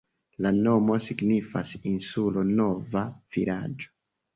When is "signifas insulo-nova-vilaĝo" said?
1.09-3.99